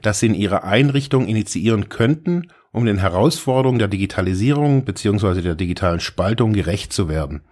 das 0.00 0.20
Sie 0.20 0.26
in 0.26 0.34
Ihrer 0.34 0.62
Einrichtung 0.62 1.26
initiieren 1.26 1.88
könnten, 1.88 2.52
um 2.70 2.86
den 2.86 2.98
Herausforderungen 2.98 3.80
der 3.80 3.88
Digitalisierung 3.88 4.84
beziehungsweise 4.84 5.42
der 5.42 5.56
digitalen 5.56 5.98
Spaltung 5.98 6.52
gerecht 6.52 6.92
zu 6.92 7.08
werden. 7.08 7.42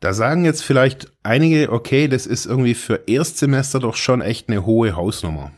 Da 0.00 0.12
sagen 0.12 0.44
jetzt 0.44 0.62
vielleicht 0.62 1.12
einige, 1.22 1.72
okay, 1.72 2.08
das 2.08 2.26
ist 2.26 2.46
irgendwie 2.46 2.74
für 2.74 3.08
Erstsemester 3.08 3.80
doch 3.80 3.96
schon 3.96 4.20
echt 4.20 4.48
eine 4.48 4.64
hohe 4.64 4.94
Hausnummer 4.94 5.52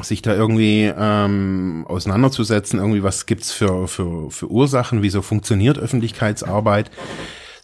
sich 0.00 0.22
da 0.22 0.34
irgendwie 0.34 0.90
ähm, 0.96 1.84
auseinanderzusetzen, 1.88 2.78
irgendwie 2.78 3.02
was 3.02 3.26
gibt's 3.26 3.52
für, 3.52 3.86
für, 3.88 4.30
für 4.30 4.50
Ursachen, 4.50 5.02
wieso 5.02 5.22
funktioniert 5.22 5.78
Öffentlichkeitsarbeit. 5.78 6.90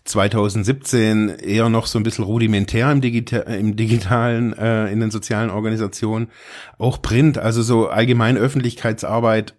2017 0.05 1.29
eher 1.29 1.69
noch 1.69 1.87
so 1.87 1.99
ein 1.99 2.03
bisschen 2.03 2.25
rudimentär 2.25 2.91
im, 2.91 3.01
Digita 3.01 3.39
im 3.41 3.77
digitalen, 3.77 4.57
äh, 4.57 4.91
in 4.91 5.01
den 5.01 5.11
sozialen 5.11 5.51
Organisationen. 5.51 6.31
Auch 6.79 7.03
Print, 7.03 7.37
also 7.39 7.63
so 7.63 7.89
allgemein 7.89 8.39
Öffentlichkeitsarbeit, 8.39 9.55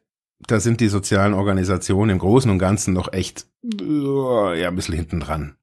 da 0.47 0.59
sind 0.59 0.79
die 0.79 0.88
sozialen 0.88 1.33
Organisationen 1.33 2.11
im 2.11 2.19
Großen 2.19 2.49
und 2.49 2.57
Ganzen 2.57 2.93
noch 2.93 3.13
echt 3.13 3.45
ja, 3.63 4.69
ein 4.69 4.75
bisschen 4.75 4.95
hinten 4.95 5.19
dran. 5.19 5.55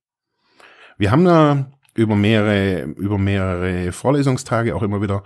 Wir 0.99 1.11
haben 1.11 1.25
da 1.25 1.71
über 1.95 2.15
mehrere, 2.15 2.83
über 2.83 3.19
mehrere 3.19 3.91
Vorlesungstage 3.93 4.75
auch 4.77 4.83
immer 4.83 5.01
wieder 5.01 5.23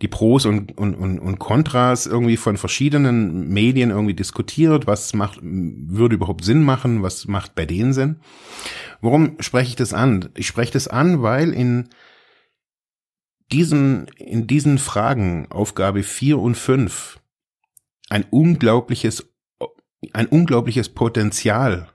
die 0.00 0.08
Pros 0.08 0.46
und, 0.46 0.76
und, 0.78 0.94
und, 0.94 1.18
und 1.18 1.38
Kontras 1.38 2.06
irgendwie 2.06 2.36
von 2.36 2.56
verschiedenen 2.56 3.48
Medien 3.52 3.90
irgendwie 3.90 4.14
diskutiert. 4.14 4.86
Was 4.86 5.14
macht, 5.14 5.40
würde 5.42 6.14
überhaupt 6.14 6.44
Sinn 6.44 6.62
machen? 6.62 7.02
Was 7.02 7.26
macht 7.26 7.54
bei 7.54 7.66
denen 7.66 7.92
Sinn? 7.92 8.20
Warum 9.00 9.36
spreche 9.40 9.70
ich 9.70 9.76
das 9.76 9.92
an? 9.92 10.30
Ich 10.34 10.46
spreche 10.46 10.72
das 10.72 10.86
an, 10.86 11.22
weil 11.22 11.52
in 11.52 11.88
diesen, 13.50 14.06
in 14.16 14.46
diesen 14.46 14.78
Fragen, 14.78 15.50
Aufgabe 15.50 16.04
4 16.04 16.38
und 16.38 16.56
5, 16.56 17.20
ein 18.08 18.24
unglaubliches, 18.30 19.28
ein 20.12 20.26
unglaubliches 20.26 20.88
Potenzial 20.88 21.91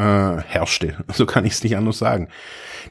äh, 0.00 0.42
herrschte. 0.46 0.96
So 1.12 1.26
kann 1.26 1.44
ich 1.44 1.52
es 1.52 1.62
nicht 1.62 1.76
anders 1.76 1.98
sagen. 1.98 2.28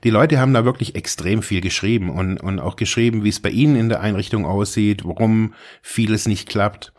Die 0.04 0.12
Leute 0.12 0.40
haben 0.40 0.54
da 0.54 0.64
wirklich 0.64 0.96
extrem 0.96 1.42
viel 1.42 1.62
geschrieben 1.62 2.10
und, 2.10 2.38
und 2.38 2.60
auch 2.60 2.76
geschrieben, 2.76 3.24
wie 3.24 3.30
es 3.30 3.40
bei 3.40 3.50
ihnen 3.50 3.76
in 3.76 3.90
der 3.90 4.02
Einrichtung 4.02 4.46
aussieht, 4.46 5.04
warum 5.04 5.54
vieles 5.82 6.28
nicht 6.28 6.48
klappt. 6.48 6.94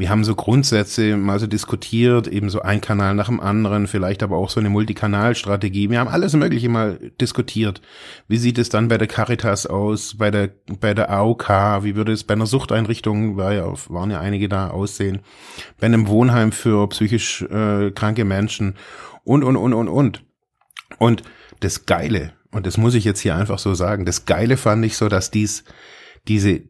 Wir 0.00 0.08
haben 0.08 0.24
so 0.24 0.34
Grundsätze 0.34 1.18
mal 1.18 1.38
so 1.38 1.46
diskutiert, 1.46 2.26
eben 2.26 2.48
so 2.48 2.62
ein 2.62 2.80
Kanal 2.80 3.14
nach 3.14 3.26
dem 3.26 3.38
anderen, 3.38 3.86
vielleicht 3.86 4.22
aber 4.22 4.38
auch 4.38 4.48
so 4.48 4.58
eine 4.58 4.70
Multikanalstrategie. 4.70 5.90
Wir 5.90 6.00
haben 6.00 6.08
alles 6.08 6.32
Mögliche 6.32 6.70
mal 6.70 6.98
diskutiert. 7.20 7.82
Wie 8.26 8.38
sieht 8.38 8.56
es 8.56 8.70
dann 8.70 8.88
bei 8.88 8.96
der 8.96 9.08
Caritas 9.08 9.66
aus, 9.66 10.16
bei 10.16 10.30
der, 10.30 10.48
bei 10.80 10.94
der 10.94 11.10
AOK? 11.10 11.50
Wie 11.82 11.96
würde 11.96 12.12
es 12.12 12.24
bei 12.24 12.32
einer 12.32 12.46
Suchteinrichtung, 12.46 13.36
war 13.36 13.52
ja, 13.52 13.70
waren 13.90 14.10
ja 14.10 14.20
einige 14.20 14.48
da, 14.48 14.70
aussehen? 14.70 15.18
Bei 15.78 15.84
einem 15.84 16.08
Wohnheim 16.08 16.52
für 16.52 16.88
psychisch 16.88 17.42
äh, 17.42 17.90
kranke 17.90 18.24
Menschen 18.24 18.76
und, 19.30 19.44
und, 19.44 19.56
und, 19.56 19.74
und, 19.74 19.88
und. 19.88 20.24
Und 20.98 21.22
das 21.60 21.86
Geile, 21.86 22.32
und 22.50 22.66
das 22.66 22.76
muss 22.76 22.94
ich 22.94 23.04
jetzt 23.04 23.20
hier 23.20 23.36
einfach 23.36 23.60
so 23.60 23.74
sagen, 23.74 24.04
das 24.04 24.24
Geile 24.24 24.56
fand 24.56 24.84
ich 24.84 24.96
so, 24.96 25.08
dass 25.08 25.30
dies, 25.30 25.62
diese, 26.26 26.62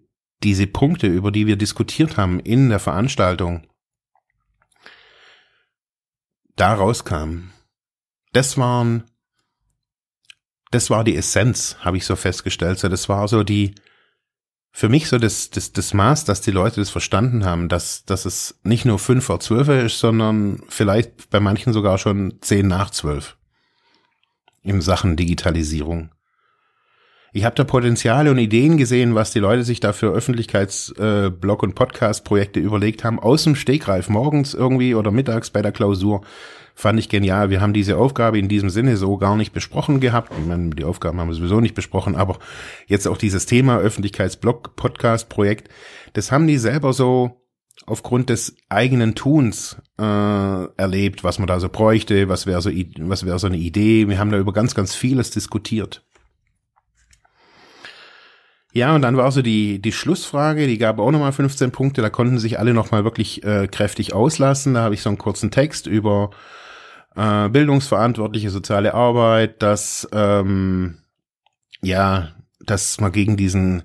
diese 0.43 0.67
Punkte, 0.67 1.07
über 1.07 1.31
die 1.31 1.47
wir 1.47 1.57
diskutiert 1.57 2.19
haben 2.19 2.39
in 2.39 2.69
der 2.69 2.79
Veranstaltung, 2.79 3.67
da 6.55 6.75
rauskamen. 6.75 7.55
Das 8.35 8.59
waren, 8.59 9.05
das 10.71 10.91
war 10.91 11.03
die 11.03 11.17
Essenz, 11.17 11.79
habe 11.81 11.97
ich 11.97 12.05
so 12.05 12.15
festgestellt. 12.15 12.79
So, 12.79 12.89
das 12.91 13.09
war 13.09 13.27
so 13.27 13.43
die, 13.43 13.75
für 14.73 14.89
mich 14.89 15.09
so 15.09 15.19
das, 15.19 15.51
das, 15.51 15.73
das 15.73 15.95
Maß, 15.95 16.25
dass 16.25 16.41
die 16.41 16.53
Leute 16.53 16.81
das 16.81 16.91
verstanden 16.91 17.45
haben, 17.45 17.69
dass, 17.69 18.05
dass 18.05 18.25
es 18.25 18.61
nicht 18.63 18.85
nur 18.85 18.99
fünf 18.99 19.25
vor 19.25 19.41
zwölf 19.41 19.69
ist, 19.69 19.99
sondern 19.99 20.63
vielleicht 20.69 21.31
bei 21.31 21.41
manchen 21.41 21.73
sogar 21.73 21.99
schon 21.99 22.39
zehn 22.41 22.69
nach 22.69 22.91
zwölf 22.91 23.37
in 24.63 24.81
Sachen 24.81 25.17
Digitalisierung. 25.17 26.11
Ich 27.33 27.45
habe 27.45 27.55
da 27.55 27.63
Potenziale 27.63 28.31
und 28.33 28.39
Ideen 28.39 28.77
gesehen, 28.77 29.15
was 29.15 29.31
die 29.31 29.39
Leute 29.39 29.63
sich 29.63 29.79
da 29.79 29.93
für 29.93 30.13
Öffentlichkeitsblog- 30.13 31.63
äh, 31.63 31.65
und 31.65 31.75
Podcast-Projekte 31.77 32.59
überlegt 32.59 33.05
haben, 33.05 33.21
aus 33.21 33.45
dem 33.45 33.55
Stegreif, 33.55 34.09
morgens 34.09 34.53
irgendwie 34.53 34.97
oder 34.97 35.13
mittags 35.13 35.51
bei 35.51 35.63
der 35.63 35.71
Klausur. 35.71 36.23
Fand 36.75 36.99
ich 36.99 37.09
genial. 37.09 37.51
Wir 37.51 37.61
haben 37.61 37.73
diese 37.73 37.99
Aufgabe 37.99 38.39
in 38.39 38.49
diesem 38.49 38.69
Sinne 38.69 38.97
so 38.97 39.17
gar 39.17 39.37
nicht 39.37 39.53
besprochen 39.53 40.01
gehabt. 40.01 40.33
Ich 40.41 40.47
meine, 40.47 40.71
die 40.71 40.83
Aufgaben 40.83 41.21
haben 41.21 41.29
wir 41.29 41.35
sowieso 41.35 41.61
nicht 41.61 41.75
besprochen, 41.75 42.17
aber 42.17 42.39
jetzt 42.87 43.07
auch 43.07 43.19
dieses 43.19 43.47
Thema 43.47 43.79
Öffentlichkeitsblog-Podcast-Projekt, 43.79 45.69
das 46.15 46.33
haben 46.33 46.49
die 46.49 46.59
selber 46.59 46.93
so 46.93 47.43
aufgrund 47.87 48.29
des 48.31 48.57
eigenen 48.69 49.15
Tuns 49.15 49.77
äh, 49.99 50.03
erlebt, 50.03 51.23
was 51.23 51.39
man 51.39 51.47
da 51.47 51.61
so 51.61 51.69
bräuchte, 51.69 52.29
was 52.29 52.47
wäre 52.47 52.61
so, 52.61 52.71
was 53.01 53.25
wäre 53.25 53.39
so 53.39 53.47
eine 53.47 53.57
Idee. 53.57 54.09
Wir 54.09 54.19
haben 54.19 54.33
da 54.33 54.39
über 54.39 54.53
ganz, 54.53 54.75
ganz 54.75 54.95
vieles 54.97 55.31
diskutiert. 55.31 56.05
Ja, 58.73 58.95
und 58.95 59.03
dann 59.03 59.17
war 59.17 59.33
so 59.33 59.43
die, 59.43 59.81
die 59.81 59.93
Schlussfrage, 59.93 60.67
die 60.67 60.79
gab 60.79 61.01
auch 61.01 61.11
nochmal 61.11 61.33
15 61.33 61.73
Punkte, 61.73 62.03
da 62.03 62.11
konnten 62.11 62.39
sich 62.39 62.59
alle 62.59 62.73
nochmal 62.73 63.03
wirklich 63.03 63.43
äh, 63.43 63.67
kräftig 63.67 64.13
auslassen. 64.13 64.75
Da 64.75 64.83
habe 64.83 64.95
ich 64.95 65.03
so 65.03 65.11
einen 65.11 65.19
kurzen 65.19 65.51
Text 65.51 65.87
über 65.89 66.31
äh, 67.17 67.49
bildungsverantwortliche 67.49 68.51
soziale 68.51 68.95
Arbeit, 68.95 69.61
dass 69.63 70.09
ähm, 70.13 70.99
ja, 71.83 72.29
dass 72.61 73.01
man 73.01 73.13
gegen 73.13 73.37
diesen 73.37 73.83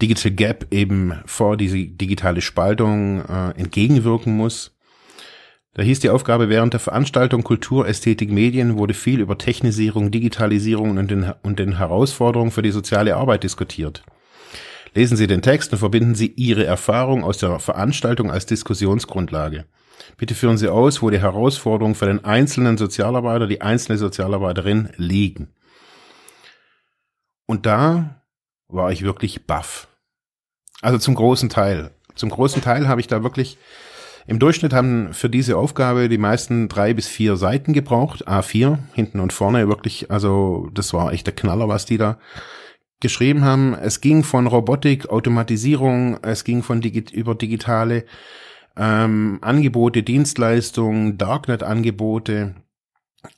Digital 0.00 0.32
Gap 0.32 0.66
eben 0.70 1.20
vor 1.26 1.56
diese 1.56 1.76
digitale 1.76 2.40
Spaltung 2.40 3.24
äh, 3.24 3.50
entgegenwirken 3.50 4.36
muss. 4.36 4.77
Da 5.78 5.84
hieß 5.84 6.00
die 6.00 6.10
Aufgabe 6.10 6.48
während 6.48 6.72
der 6.72 6.80
Veranstaltung 6.80 7.44
Kultur, 7.44 7.86
Ästhetik, 7.86 8.32
Medien 8.32 8.76
wurde 8.76 8.94
viel 8.94 9.20
über 9.20 9.38
Technisierung, 9.38 10.10
Digitalisierung 10.10 10.98
und 10.98 11.08
den, 11.08 11.32
und 11.44 11.60
den 11.60 11.78
Herausforderungen 11.78 12.50
für 12.50 12.62
die 12.62 12.72
soziale 12.72 13.14
Arbeit 13.14 13.44
diskutiert. 13.44 14.02
Lesen 14.94 15.16
Sie 15.16 15.28
den 15.28 15.40
Text 15.40 15.70
und 15.70 15.78
verbinden 15.78 16.16
Sie 16.16 16.32
Ihre 16.34 16.64
Erfahrung 16.64 17.22
aus 17.22 17.38
der 17.38 17.60
Veranstaltung 17.60 18.28
als 18.28 18.44
Diskussionsgrundlage. 18.46 19.66
Bitte 20.16 20.34
führen 20.34 20.58
Sie 20.58 20.66
aus, 20.66 21.00
wo 21.00 21.10
die 21.10 21.20
Herausforderungen 21.20 21.94
für 21.94 22.06
den 22.06 22.24
einzelnen 22.24 22.76
Sozialarbeiter, 22.76 23.46
die 23.46 23.60
einzelne 23.60 23.98
Sozialarbeiterin 23.98 24.88
liegen. 24.96 25.54
Und 27.46 27.66
da 27.66 28.24
war 28.66 28.90
ich 28.90 29.02
wirklich 29.02 29.46
baff. 29.46 29.86
Also 30.82 30.98
zum 30.98 31.14
großen 31.14 31.50
Teil. 31.50 31.92
Zum 32.16 32.30
großen 32.30 32.62
Teil 32.62 32.88
habe 32.88 33.00
ich 33.00 33.06
da 33.06 33.22
wirklich 33.22 33.58
Im 34.28 34.38
Durchschnitt 34.38 34.74
haben 34.74 35.14
für 35.14 35.30
diese 35.30 35.56
Aufgabe 35.56 36.10
die 36.10 36.18
meisten 36.18 36.68
drei 36.68 36.92
bis 36.92 37.08
vier 37.08 37.38
Seiten 37.38 37.72
gebraucht, 37.72 38.28
A4, 38.28 38.76
hinten 38.92 39.20
und 39.20 39.32
vorne 39.32 39.68
wirklich, 39.68 40.10
also 40.10 40.68
das 40.74 40.92
war 40.92 41.14
echt 41.14 41.26
der 41.26 41.34
Knaller, 41.34 41.66
was 41.68 41.86
die 41.86 41.96
da 41.96 42.18
geschrieben 43.00 43.42
haben. 43.42 43.72
Es 43.72 44.02
ging 44.02 44.24
von 44.24 44.46
Robotik, 44.46 45.08
Automatisierung, 45.08 46.18
es 46.22 46.44
ging 46.44 46.62
von 46.62 46.82
Digi 46.82 47.06
über 47.10 47.34
digitale 47.34 48.04
ähm, 48.76 49.38
Angebote, 49.40 50.02
Dienstleistungen, 50.02 51.16
Darknet-Angebote. 51.16 52.54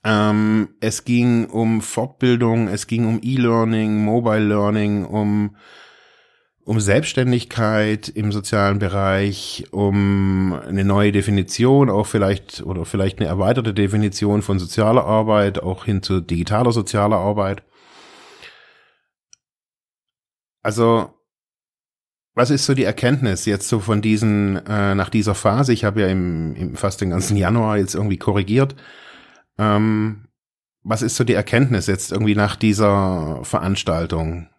Ähm, 0.03 0.71
es 0.81 1.05
ging 1.05 1.47
um 1.47 1.83
Fortbildung, 1.83 2.67
es 2.67 2.89
ging 2.89 3.07
um 3.07 3.21
E-Learning, 3.23 4.05
Mobile 4.05 4.45
Learning, 4.45 5.05
um 5.05 5.55
um 6.64 6.79
Selbstständigkeit 6.79 8.09
im 8.09 8.33
sozialen 8.33 8.79
Bereich, 8.79 9.67
um 9.71 10.52
eine 10.52 10.85
neue 10.85 11.12
Definition, 11.12 11.90
auch 11.90 12.07
vielleicht 12.07 12.62
oder 12.62 12.85
vielleicht 12.85 13.19
eine 13.19 13.29
erweiterte 13.29 13.75
Definition 13.75 14.43
von 14.43 14.59
sozialer 14.59 15.05
Arbeit, 15.05 15.62
auch 15.62 15.85
hin 15.87 16.02
zu 16.02 16.21
digitaler 16.21 16.73
sozialer 16.73 17.17
Arbeit. 17.17 17.62
Also, 20.62 21.14
was 22.35 22.50
ist 22.50 22.67
so 22.67 22.75
die 22.75 22.85
Erkenntnis 22.85 23.47
jetzt 23.47 23.69
so 23.69 23.81
von 23.81 24.02
diesen, 24.02 24.57
äh, 24.67 24.95
nach 24.95 25.09
dieser 25.09 25.35
Phase? 25.35 25.73
Ich 25.73 25.85
habe 25.85 26.02
ja 26.02 26.09
im, 26.09 26.55
im 26.55 26.76
fast 26.76 27.00
den 27.00 27.11
ganzen 27.11 27.37
Januar 27.37 27.79
jetzt 27.79 27.95
irgendwie 27.95 28.19
korrigiert. 28.19 28.76
Ähm, 29.59 30.26
was 30.83 31.02
ist 31.02 31.17
so 31.17 31.25
die 31.25 31.35
Erkenntnis 31.35 31.87
jetzt 31.87 32.12
irgendwie 32.12 32.35
nach 32.35 32.57
dieser 32.57 33.45
Veranstaltung? 33.45 34.50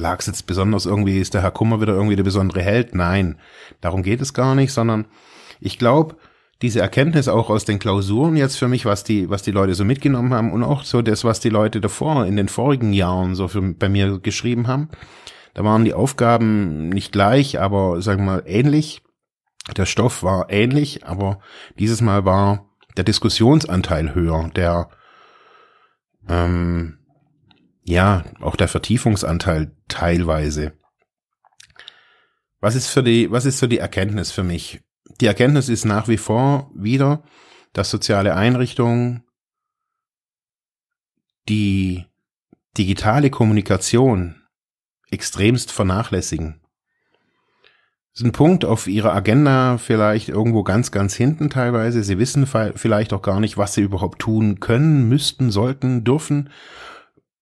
Lag 0.00 0.20
es 0.20 0.26
jetzt 0.26 0.46
besonders 0.46 0.86
irgendwie, 0.86 1.18
ist 1.18 1.34
der 1.34 1.42
Herr 1.42 1.50
Kummer 1.50 1.80
wieder 1.80 1.94
irgendwie 1.94 2.16
der 2.16 2.24
besondere 2.24 2.62
Held? 2.62 2.94
Nein, 2.94 3.38
darum 3.80 4.02
geht 4.02 4.20
es 4.20 4.34
gar 4.34 4.54
nicht, 4.54 4.72
sondern 4.72 5.06
ich 5.60 5.78
glaube, 5.78 6.16
diese 6.62 6.80
Erkenntnis 6.80 7.28
auch 7.28 7.48
aus 7.48 7.64
den 7.64 7.78
Klausuren 7.78 8.36
jetzt 8.36 8.56
für 8.56 8.68
mich, 8.68 8.84
was 8.84 9.04
die, 9.04 9.30
was 9.30 9.42
die 9.42 9.50
Leute 9.50 9.74
so 9.74 9.84
mitgenommen 9.84 10.34
haben 10.34 10.52
und 10.52 10.62
auch 10.62 10.84
so 10.84 11.00
das, 11.00 11.24
was 11.24 11.40
die 11.40 11.48
Leute 11.48 11.80
davor 11.80 12.26
in 12.26 12.36
den 12.36 12.48
vorigen 12.48 12.92
Jahren 12.92 13.34
so 13.34 13.48
für, 13.48 13.62
bei 13.62 13.88
mir 13.88 14.18
geschrieben 14.18 14.66
haben. 14.66 14.88
Da 15.54 15.64
waren 15.64 15.84
die 15.84 15.94
Aufgaben 15.94 16.90
nicht 16.90 17.12
gleich, 17.12 17.60
aber 17.60 18.02
sagen 18.02 18.24
wir 18.24 18.32
mal 18.32 18.42
ähnlich. 18.46 19.02
Der 19.76 19.86
Stoff 19.86 20.22
war 20.22 20.50
ähnlich, 20.50 21.06
aber 21.06 21.40
dieses 21.78 22.00
Mal 22.00 22.24
war 22.24 22.66
der 22.96 23.04
Diskussionsanteil 23.04 24.14
höher, 24.14 24.50
der 24.54 24.88
ähm, 26.28 26.99
ja, 27.90 28.24
auch 28.40 28.56
der 28.56 28.68
Vertiefungsanteil 28.68 29.76
teilweise. 29.88 30.72
Was 32.60 32.76
ist 32.76 32.88
für 32.88 33.02
die, 33.02 33.30
was 33.30 33.46
ist 33.46 33.58
so 33.58 33.66
die 33.66 33.78
Erkenntnis 33.78 34.30
für 34.30 34.44
mich? 34.44 34.80
Die 35.20 35.26
Erkenntnis 35.26 35.68
ist 35.68 35.84
nach 35.84 36.06
wie 36.06 36.16
vor 36.16 36.70
wieder, 36.74 37.24
dass 37.72 37.90
soziale 37.90 38.36
Einrichtungen 38.36 39.24
die 41.48 42.06
digitale 42.78 43.28
Kommunikation 43.28 44.40
extremst 45.10 45.72
vernachlässigen. 45.72 46.60
Das 48.12 48.20
ist 48.20 48.26
ein 48.26 48.32
Punkt 48.32 48.64
auf 48.64 48.86
ihrer 48.86 49.14
Agenda 49.14 49.78
vielleicht 49.78 50.28
irgendwo 50.28 50.62
ganz, 50.62 50.92
ganz 50.92 51.14
hinten 51.14 51.50
teilweise. 51.50 52.04
Sie 52.04 52.18
wissen 52.18 52.46
vielleicht 52.46 53.12
auch 53.12 53.22
gar 53.22 53.40
nicht, 53.40 53.56
was 53.56 53.74
sie 53.74 53.82
überhaupt 53.82 54.20
tun 54.20 54.60
können, 54.60 55.08
müssten, 55.08 55.50
sollten, 55.50 56.04
dürfen 56.04 56.50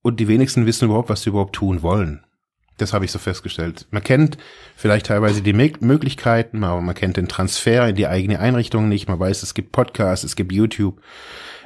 und 0.09 0.21
die 0.21 0.29
wenigsten 0.29 0.67
wissen 0.67 0.87
überhaupt, 0.87 1.09
was 1.09 1.23
sie 1.23 1.31
überhaupt 1.31 1.55
tun 1.55 1.83
wollen. 1.83 2.25
Das 2.79 2.93
habe 2.93 3.05
ich 3.05 3.11
so 3.11 3.19
festgestellt. 3.19 3.87
Man 3.91 4.05
kennt 4.05 4.39
vielleicht 4.77 5.07
teilweise 5.07 5.43
die 5.43 5.53
Möglichkeiten, 5.53 6.63
aber 6.63 6.81
man 6.81 6.95
kennt 6.95 7.17
den 7.17 7.29
Transfer 7.29 7.89
in 7.89 7.97
die 7.97 8.07
eigene 8.07 8.39
Einrichtung 8.39 8.89
nicht. 8.89 9.09
Man 9.09 9.19
weiß, 9.19 9.43
es 9.43 9.55
gibt 9.55 9.73
Podcasts, 9.73 10.25
es 10.25 10.37
gibt 10.37 10.53
YouTube, 10.53 11.01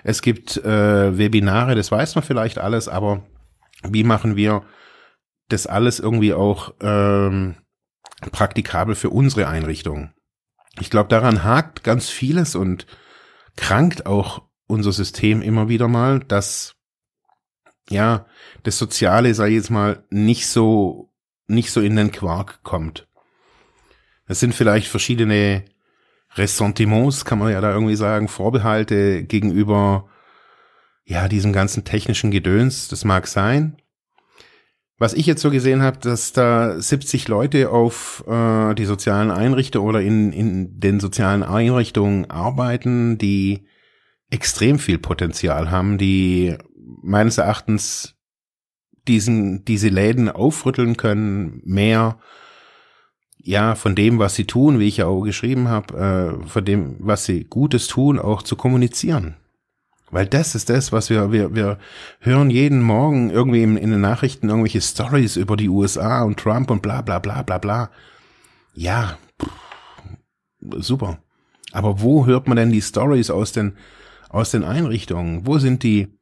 es 0.05 0.23
gibt 0.23 0.57
äh, 0.57 1.19
Webinare, 1.19 1.75
das 1.75 1.91
weiß 1.91 2.15
man 2.15 2.25
vielleicht 2.25 2.59
alles, 2.59 2.89
aber 2.89 3.23
wie 3.85 4.05
machen 4.05 4.37
wir 4.37 4.63
das 5.49 5.67
alles 5.67 6.01
irgendwie 6.01 6.33
auch 6.33 6.73
ähm, 6.81 7.57
praktikabel 8.31 8.95
für 8.95 9.11
unsere 9.11 9.49
Einrichtung? 9.49 10.13
Ich 10.81 10.89
glaube, 10.89 11.11
daran 11.11 11.45
hakt 11.45 11.85
ganz 11.85 12.09
vieles 12.09 12.55
und 12.55 12.87
krankt 13.57 14.07
auch 14.07 14.43
unser 14.67 14.93
System 14.93 15.43
immer 15.43 15.69
wieder 15.69 15.89
mal, 15.89 16.21
dass 16.21 16.77
ja, 17.93 18.27
das 18.63 18.79
Soziale, 18.79 19.35
sei 19.35 19.51
jetzt 19.51 19.71
mal, 19.71 20.05
nicht 20.11 20.47
so, 20.47 21.13
nicht 21.47 21.71
so 21.71 21.81
in 21.81 21.97
den 21.97 22.13
Quark 22.13 22.63
kommt. 22.63 23.07
Es 24.27 24.41
sind 24.41 24.55
vielleicht 24.55 24.89
verschiedene 24.89 25.65
Ressentiments, 26.35 27.25
kann 27.25 27.39
man 27.39 27.53
ja 27.53 27.61
da 27.61 27.73
irgendwie 27.73 27.97
sagen, 27.97 28.29
Vorbehalte 28.29 29.25
gegenüber, 29.25 30.09
ja, 31.05 31.29
diesem 31.29 31.53
ganzen 31.53 31.85
technischen 31.85 32.31
Gedöns, 32.31 32.89
das 32.89 33.05
mag 33.05 33.27
sein. 33.27 33.77
Was 34.99 35.15
ich 35.15 35.27
jetzt 35.27 35.43
so 35.43 35.51
gesehen 35.51 35.83
habe, 35.83 35.99
dass 35.99 36.33
da 36.33 36.81
70 36.81 37.27
Leute 37.27 37.71
auf 37.71 38.25
äh, 38.29 38.73
die 38.75 38.85
sozialen 38.85 39.33
Einrichtungen 39.33 39.89
oder 39.89 40.01
in, 40.01 40.33
in 40.33 40.79
den 40.79 41.01
sozialen 41.01 41.43
Einrichtungen 41.43 42.31
arbeiten, 42.31 43.19
die 43.19 43.67
extrem 44.31 44.79
viel 44.79 44.99
Potenzial 44.99 45.71
haben, 45.71 45.99
die 45.99 46.57
meines 47.03 47.39
Erachtens 47.39 48.15
diesen, 49.09 49.65
diese 49.65 49.89
Läden 49.89 50.29
aufrütteln 50.29 50.97
können, 50.97 51.61
mehr 51.65 52.19
ja, 53.45 53.75
von 53.75 53.97
dem, 53.97 54.19
was 54.19 54.37
sie 54.37 54.47
tun, 54.47 54.79
wie 54.79 54.87
ich 54.87 54.99
ja 54.99 55.07
auch 55.07 55.23
geschrieben 55.23 55.69
habe, 55.69 56.41
äh, 56.45 56.47
von 56.47 56.65
dem, 56.65 56.97
was 57.01 57.25
sie 57.25 57.45
Gutes 57.45 57.89
tun, 57.89 58.19
auch 58.19 58.43
zu 58.43 58.55
kommunizieren. 58.55 59.37
Weil 60.13 60.27
das 60.27 60.55
ist 60.55 60.71
das, 60.71 60.93
was 60.93 61.11
wir, 61.11 61.33
wir, 61.33 61.55
wir 61.55 61.79
hören 62.21 62.51
jeden 62.51 62.83
Morgen 62.83 63.31
irgendwie 63.31 63.63
in, 63.63 63.77
in 63.77 63.91
den 63.91 64.01
Nachrichten 64.01 64.49
irgendwelche 64.51 64.81
Stories 64.81 65.37
über 65.37 65.57
die 65.57 65.71
USA 65.71 66.23
und 66.23 66.39
Trump 66.39 66.71
und 66.71 66.83
bla 66.83 67.01
bla 67.01 67.19
bla 67.19 67.43
bla 67.43 67.59
bla. 67.59 67.91
Ja, 68.75 69.19
pff, 69.43 69.51
super. 70.79 71.19
Aber 71.73 72.01
wo 72.03 72.27
hört 72.27 72.47
man 72.47 72.57
denn 72.57 72.71
die 72.71 72.83
Stories 72.83 73.31
aus 73.31 73.53
den, 73.53 73.77
aus 74.29 74.51
den 74.51 74.65
Einrichtungen? 74.65 75.47
Wo 75.47 75.59
sind 75.59 75.83
die, 75.83 76.19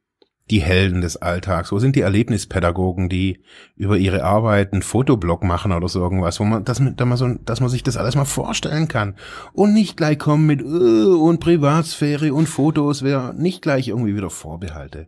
die 0.49 0.61
Helden 0.61 1.01
des 1.01 1.17
Alltags? 1.17 1.71
Wo 1.71 1.79
sind 1.79 1.95
die 1.95 2.01
Erlebnispädagogen, 2.01 3.09
die 3.09 3.41
über 3.75 3.97
ihre 3.97 4.23
Arbeit 4.23 4.73
einen 4.73 4.81
Fotoblog 4.81 5.43
machen 5.43 5.71
oder 5.71 5.87
so 5.87 5.99
irgendwas, 5.99 6.39
wo 6.39 6.43
man, 6.43 6.65
dass 6.65 6.81
dass 6.95 7.07
man, 7.07 7.17
so, 7.17 7.27
dass 7.45 7.61
man 7.61 7.69
sich 7.69 7.83
das 7.83 7.97
alles 7.97 8.15
mal 8.15 8.25
vorstellen 8.25 8.87
kann 8.87 9.15
und 9.53 9.73
nicht 9.73 9.97
gleich 9.97 10.19
kommen 10.19 10.45
mit 10.45 10.61
uh, 10.61 11.27
und 11.27 11.39
Privatsphäre 11.39 12.33
und 12.33 12.47
Fotos, 12.47 13.03
wäre 13.03 13.33
nicht 13.35 13.61
gleich 13.61 13.87
irgendwie 13.87 14.15
wieder 14.15 14.29
Vorbehalte. 14.29 15.07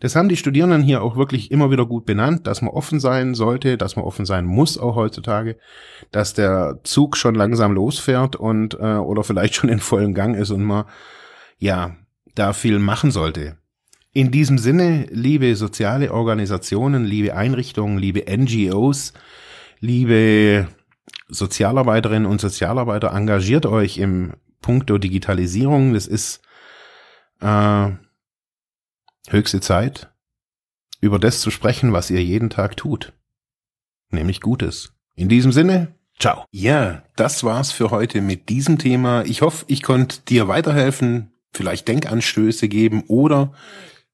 Das 0.00 0.14
haben 0.14 0.28
die 0.28 0.36
Studierenden 0.36 0.82
hier 0.82 1.02
auch 1.02 1.16
wirklich 1.16 1.50
immer 1.50 1.70
wieder 1.70 1.86
gut 1.86 2.06
benannt, 2.06 2.46
dass 2.46 2.62
man 2.62 2.70
offen 2.70 3.00
sein 3.00 3.34
sollte, 3.34 3.76
dass 3.76 3.96
man 3.96 4.04
offen 4.04 4.26
sein 4.26 4.44
muss 4.44 4.78
auch 4.78 4.94
heutzutage, 4.94 5.56
dass 6.12 6.34
der 6.34 6.80
Zug 6.84 7.16
schon 7.16 7.34
langsam 7.34 7.72
losfährt 7.72 8.36
und 8.36 8.74
äh, 8.74 8.96
oder 8.96 9.24
vielleicht 9.24 9.54
schon 9.54 9.70
in 9.70 9.80
vollem 9.80 10.14
Gang 10.14 10.36
ist 10.36 10.50
und 10.50 10.62
man 10.62 10.84
ja 11.58 11.96
da 12.34 12.52
viel 12.52 12.78
machen 12.78 13.10
sollte. 13.10 13.56
In 14.12 14.30
diesem 14.30 14.58
Sinne, 14.58 15.06
liebe 15.10 15.54
soziale 15.54 16.12
Organisationen, 16.12 17.04
liebe 17.04 17.34
Einrichtungen, 17.34 17.98
liebe 17.98 18.24
NGOs, 18.28 19.12
liebe 19.80 20.68
Sozialarbeiterinnen 21.28 22.26
und 22.26 22.40
Sozialarbeiter, 22.40 23.12
engagiert 23.12 23.66
euch 23.66 23.98
im 23.98 24.32
Punkto 24.62 24.98
Digitalisierung. 24.98 25.92
Das 25.92 26.06
ist 26.06 26.40
äh, 27.40 27.90
höchste 29.28 29.60
Zeit, 29.60 30.10
über 31.00 31.18
das 31.18 31.40
zu 31.40 31.50
sprechen, 31.50 31.92
was 31.92 32.10
ihr 32.10 32.22
jeden 32.24 32.50
Tag 32.50 32.76
tut. 32.76 33.12
Nämlich 34.10 34.40
Gutes. 34.40 34.94
In 35.16 35.28
diesem 35.28 35.52
Sinne, 35.52 35.94
ciao. 36.18 36.44
Ja, 36.50 37.02
das 37.16 37.44
war's 37.44 37.72
für 37.72 37.90
heute 37.90 38.22
mit 38.22 38.48
diesem 38.48 38.78
Thema. 38.78 39.22
Ich 39.26 39.42
hoffe, 39.42 39.66
ich 39.68 39.82
konnte 39.82 40.20
dir 40.22 40.48
weiterhelfen, 40.48 41.32
vielleicht 41.52 41.88
Denkanstöße 41.88 42.68
geben 42.68 43.04
oder 43.06 43.52